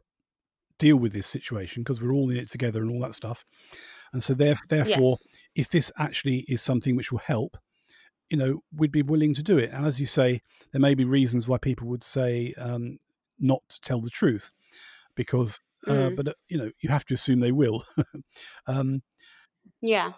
[0.79, 3.45] deal with this situation because we're all in it together and all that stuff.
[4.11, 5.27] And so, therefore, yes.
[5.55, 7.57] if this actually is something which will help,
[8.31, 9.71] you know, we'd be willing to do it.
[9.71, 12.97] And as you say, there may be reasons why people would say um,
[13.39, 14.51] not to tell the truth,
[15.15, 16.15] because, uh, mm.
[16.15, 17.85] but uh, you know, you have to assume they will.
[18.67, 19.01] um,
[19.81, 20.13] yeah.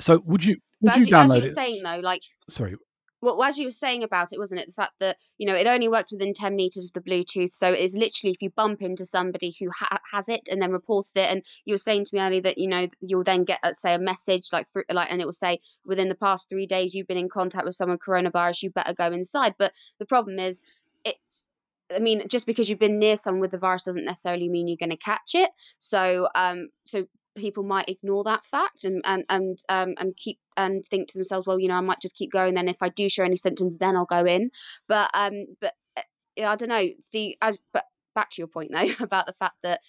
[0.00, 1.48] So would you would But you as you, as you download it?
[1.48, 2.76] saying though, like Sorry.
[3.20, 4.66] Well, as you were saying about it, wasn't it?
[4.66, 7.72] The fact that you know it only works within ten meters of the Bluetooth, so
[7.72, 11.16] it is literally if you bump into somebody who ha- has it and then reports
[11.16, 13.72] it, and you were saying to me earlier that you know you'll then get uh,
[13.72, 16.94] say a message like through, like, and it will say within the past three days
[16.94, 19.54] you've been in contact with someone with coronavirus, you better go inside.
[19.58, 20.60] But the problem is,
[21.04, 21.48] it's
[21.94, 24.76] I mean, just because you've been near someone with the virus doesn't necessarily mean you're
[24.76, 25.50] going to catch it.
[25.78, 27.06] So, um, so
[27.38, 31.46] people might ignore that fact and and and um and keep and think to themselves,
[31.46, 32.54] well, you know, I might just keep going.
[32.54, 34.50] Then if I do show any symptoms, then I'll go in.
[34.88, 36.02] But um, but uh,
[36.44, 36.86] I don't know.
[37.04, 39.80] See, as but back to your point though about the fact that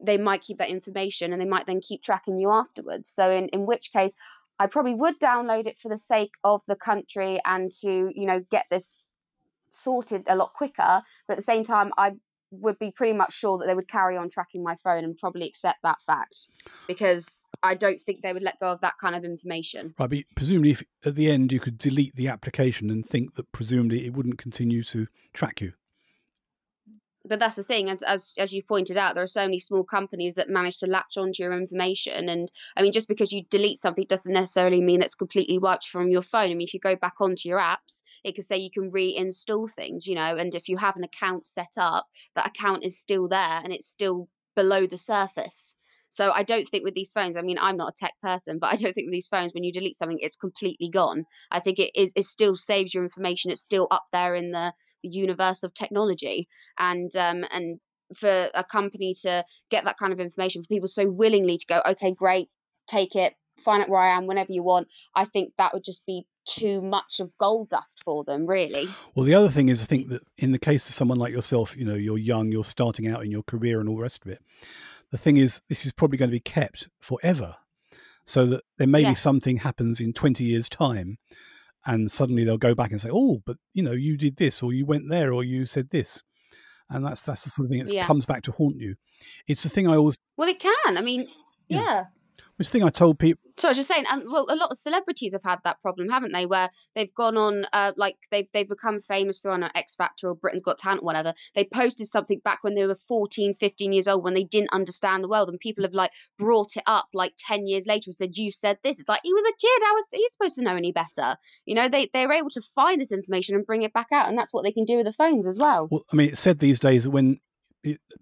[0.00, 3.08] they might keep that information and they might then keep tracking you afterwards.
[3.08, 4.14] So in in which case.
[4.60, 8.40] I probably would download it for the sake of the country and to, you know,
[8.50, 9.14] get this
[9.70, 11.02] sorted a lot quicker.
[11.26, 12.14] But at the same time, I
[12.50, 15.46] would be pretty much sure that they would carry on tracking my phone and probably
[15.46, 16.48] accept that fact
[16.86, 19.94] because I don't think they would let go of that kind of information.
[19.98, 23.52] Right, but presumably, if at the end you could delete the application and think that
[23.52, 25.72] presumably it wouldn't continue to track you.
[27.28, 29.84] But that's the thing, as as as you pointed out, there are so many small
[29.84, 32.28] companies that manage to latch onto your information.
[32.28, 36.08] And I mean, just because you delete something doesn't necessarily mean it's completely wiped from
[36.08, 36.50] your phone.
[36.50, 39.70] I mean, if you go back onto your apps, it could say you can reinstall
[39.70, 40.36] things, you know.
[40.36, 43.88] And if you have an account set up, that account is still there and it's
[43.88, 45.76] still below the surface.
[46.10, 48.72] So I don't think with these phones, I mean, I'm not a tech person, but
[48.72, 51.24] I don't think with these phones, when you delete something, it's completely gone.
[51.50, 53.50] I think it is it still saves your information.
[53.50, 57.78] It's still up there in the, universe of technology, and um, and
[58.16, 61.80] for a company to get that kind of information, for people so willingly to go,
[61.90, 62.48] okay, great,
[62.88, 64.88] take it, find out where I am whenever you want.
[65.14, 68.88] I think that would just be too much of gold dust for them, really.
[69.14, 71.76] Well, the other thing is, I think that in the case of someone like yourself,
[71.76, 74.32] you know, you're young, you're starting out in your career and all the rest of
[74.32, 74.42] it.
[75.10, 77.56] The thing is, this is probably going to be kept forever.
[78.24, 79.22] So that there may be Yes.
[79.22, 81.16] something happens in 20 years' time
[81.86, 84.72] and suddenly they'll go back and say, oh, but, you know, you did this or
[84.74, 86.22] you went there or you said this.
[86.90, 88.06] And that's that's the sort of thing that Yeah.
[88.06, 88.96] comes back to haunt you.
[89.46, 90.98] It's the thing I always, Well, it can.
[90.98, 91.26] I mean,
[91.68, 91.80] Yeah.
[91.80, 92.04] yeah.
[92.56, 94.76] Which thing I told people, So I was just saying, um, well, a lot of
[94.76, 96.46] celebrities have had that problem, haven't they?
[96.46, 100.34] Where they've gone on, uh, like they've they've become famous through on X Factor or
[100.34, 101.34] Britain's Got Talent, or whatever.
[101.54, 105.22] They posted something back when they were 14, 15 years old, when they didn't understand
[105.22, 108.36] the world, and people have like brought it up like 10 years later and said,
[108.36, 109.82] "You said this." It's like he was a kid.
[109.84, 111.36] How was he supposed to know any better?
[111.64, 114.28] You know, they they were able to find this information and bring it back out,
[114.28, 115.88] and that's what they can do with the phones as well.
[115.90, 117.40] Well, I mean, it's said these days when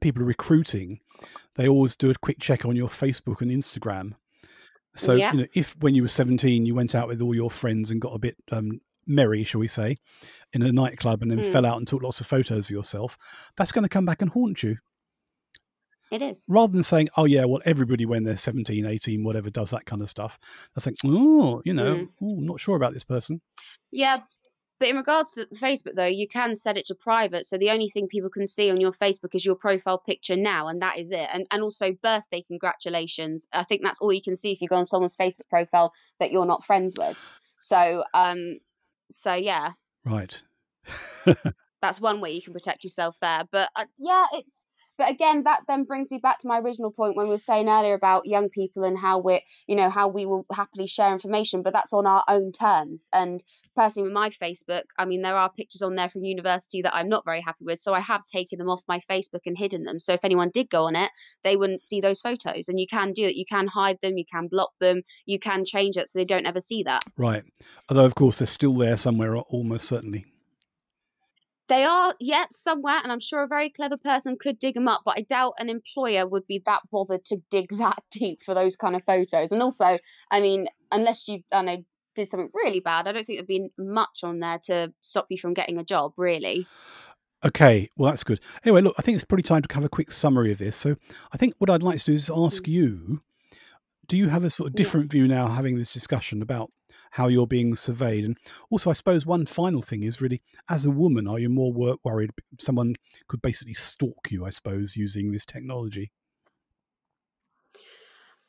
[0.00, 1.00] people are recruiting,
[1.54, 4.12] they always do a quick check on your Facebook and Instagram.
[4.94, 5.32] So, Yeah.
[5.32, 8.00] you know, if when you were 17, you went out with all your friends and
[8.00, 9.98] got a bit um, merry, shall we say,
[10.52, 11.52] in a nightclub and then Mm.
[11.52, 13.16] fell out and took lots of photos of yourself,
[13.56, 14.78] that's going to come back and haunt you.
[16.10, 16.44] It is.
[16.48, 20.02] Rather than saying, oh, yeah, well, everybody when they're 17, 18, whatever, does that kind
[20.02, 20.38] of stuff.
[20.74, 22.08] That's like, oh, you know, Mm.
[22.22, 23.40] oh, I'm not sure about this person.
[23.90, 24.18] Yeah,
[24.78, 27.88] but in regards to Facebook, though, you can set it to private, so the only
[27.88, 31.10] thing people can see on your Facebook is your profile picture now, and that is
[31.10, 31.28] it.
[31.32, 33.46] And and also birthday congratulations.
[33.52, 36.30] I think that's all you can see if you go on someone's Facebook profile that
[36.30, 37.20] you're not friends with.
[37.58, 38.58] So um,
[39.10, 39.72] so yeah,
[40.04, 40.40] Right.
[41.82, 43.42] that's one way you can protect yourself there.
[43.50, 44.66] But uh, yeah, it's.
[44.98, 47.68] But again, that then brings me back to my original point when we were saying
[47.68, 51.62] earlier about young people and how we're, you know, how we will happily share information,
[51.62, 53.08] but that's on our own terms.
[53.12, 53.42] And
[53.76, 57.08] personally, with my Facebook, I mean, there are pictures on there from university that I'm
[57.08, 59.98] not very happy with, so I have taken them off my Facebook and hidden them.
[59.98, 61.10] So if anyone did go on it,
[61.42, 62.68] they wouldn't see those photos.
[62.68, 63.36] And you can do it.
[63.36, 64.16] You can hide them.
[64.16, 65.02] You can block them.
[65.26, 67.02] You can change it so they don't ever see that.
[67.16, 67.44] Right.
[67.88, 70.24] Although, of course, they're still there somewhere, almost certainly.
[71.68, 75.02] They are, yeah, somewhere, and I'm sure a very clever person could dig them up,
[75.04, 78.76] but I doubt an employer would be that bothered to dig that deep for those
[78.76, 79.52] kind of photos.
[79.52, 79.98] And also,
[80.30, 83.70] I mean, unless you, I know, did something really bad, I don't think there'd be
[83.76, 86.66] much on there to stop you from getting a job, really.
[87.44, 88.40] Okay, well that's good.
[88.64, 90.76] Anyway, look, I think it's probably time to have a quick summary of this.
[90.76, 90.96] So,
[91.32, 92.68] I think what I'd like to do is ask mm.
[92.68, 93.22] you:
[94.08, 94.78] Do you have a sort of Yeah.
[94.78, 96.72] different view now, having this discussion about
[97.16, 98.26] how you're being surveyed?
[98.26, 98.36] And
[98.68, 101.96] also, I suppose one final thing is really, as a woman, are you more wor-
[102.04, 102.30] worried
[102.60, 102.94] someone
[103.26, 104.44] could basically stalk you?
[104.44, 106.12] I suppose using this technology.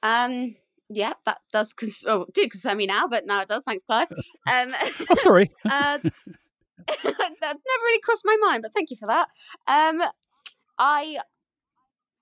[0.04, 0.56] Um,
[0.90, 3.64] yeah, that does, cons- oh, it did concern me now, but now it does.
[3.64, 4.10] Thanks, Clive.
[4.52, 4.74] Um,
[5.10, 5.50] Oh, sorry.
[5.66, 6.04] uh, that
[7.04, 9.30] never really crossed my mind, but thank you for that.
[9.68, 10.02] Um,
[10.78, 11.18] I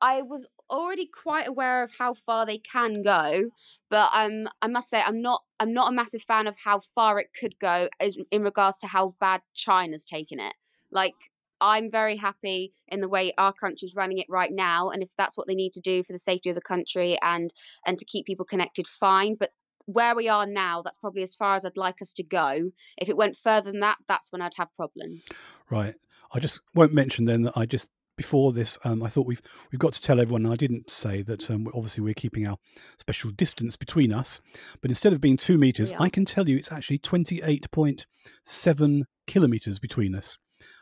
[0.01, 3.49] I was already quite aware of how far they can go,
[3.89, 7.19] but um, I must say I'm not I'm not a massive fan of how far
[7.19, 10.53] it could go as in regards to how bad China's taken it.
[10.91, 11.15] Like
[11.61, 15.37] I'm very happy in the way our country's running it right now, and if that's
[15.37, 17.53] what they need to do for the safety of the country and
[17.85, 19.35] and to keep people connected, fine.
[19.35, 19.51] But
[19.85, 22.71] where we are now, that's probably as far as I'd like us to go.
[22.97, 25.29] If it went further than that, that's when I'd have problems.
[25.69, 25.95] Right.
[26.33, 29.41] I just won't mention then that I just before this, um, I thought we've
[29.71, 30.45] we've got to tell everyone.
[30.45, 31.49] I didn't say that.
[31.49, 32.57] Um, obviously, we're keeping our
[32.97, 34.41] special distance between us,
[34.81, 36.01] but instead of being two meters, Yeah.
[36.01, 38.05] I can tell you it's actually twenty eight point
[38.45, 40.37] seven kilometers between us.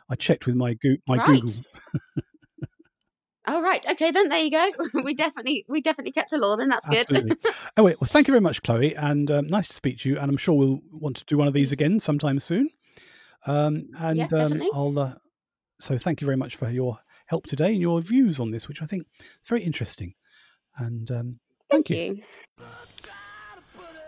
[0.10, 1.42] I checked with my Goo my Right.
[1.42, 1.54] Google.
[3.46, 4.72] Oh right, okay, then there you go.
[5.04, 6.56] we definitely we definitely kept a law.
[6.56, 7.00] Then that's good.
[7.00, 7.36] Absolutely.
[7.78, 10.18] oh wait, well, thank you very much, Chloe, and um, nice to speak to you.
[10.18, 12.70] And I'm sure we'll want to do one of these again sometime soon.
[13.46, 14.70] Um, and Yes, um, definitely.
[14.74, 14.98] I'll.
[14.98, 15.14] Uh,
[15.80, 17.00] so thank you very much for your
[17.34, 20.14] help today and your views on this, which I think is very interesting.
[20.78, 21.40] And um,
[21.72, 21.96] thank, Thank you.
[22.18, 22.24] you.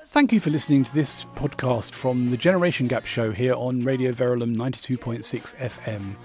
[0.05, 4.11] Thank you for listening to this podcast from the Generation Gap Show here on Radio
[4.11, 6.15] Verulam 92.6 FM.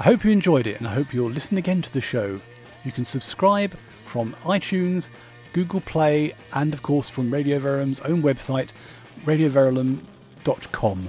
[0.00, 2.40] I hope you enjoyed it and I hope you'll listen again to the show.
[2.84, 3.74] You can subscribe
[4.04, 5.10] from iTunes,
[5.52, 8.72] Google Play, and of course from Radio Verulam's own website,
[9.26, 11.08] radioverulam.com.